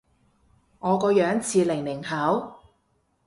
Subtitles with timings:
[0.79, 2.55] 我個樣似零零後？